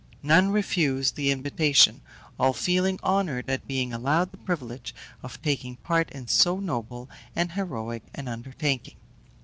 [0.23, 2.01] None refused the invitation,
[2.39, 7.51] all feeling honoured at being allowed the privilege of taking part in so noble and
[7.51, 8.95] heroic an undertaking.